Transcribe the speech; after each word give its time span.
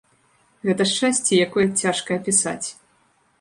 Гэта 0.69 0.87
шчасце, 0.91 1.33
якое 1.47 1.67
цяжка 1.83 2.17
апісаць. 2.21 2.67